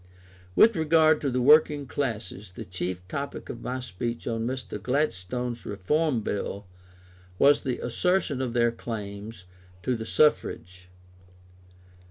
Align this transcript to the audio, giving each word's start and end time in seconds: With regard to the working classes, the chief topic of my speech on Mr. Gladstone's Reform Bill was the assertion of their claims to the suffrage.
With 0.55 0.75
regard 0.75 1.21
to 1.21 1.29
the 1.29 1.43
working 1.43 1.85
classes, 1.85 2.53
the 2.53 2.65
chief 2.65 3.07
topic 3.07 3.49
of 3.49 3.61
my 3.61 3.79
speech 3.81 4.25
on 4.25 4.47
Mr. 4.47 4.81
Gladstone's 4.81 5.63
Reform 5.63 6.21
Bill 6.21 6.65
was 7.37 7.61
the 7.61 7.77
assertion 7.85 8.41
of 8.41 8.53
their 8.53 8.71
claims 8.71 9.45
to 9.83 9.95
the 9.95 10.07
suffrage. 10.07 10.89